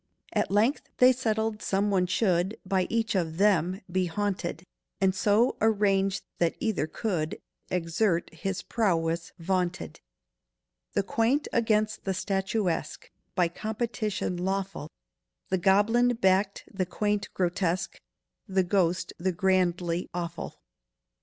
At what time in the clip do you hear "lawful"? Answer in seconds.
14.37-14.89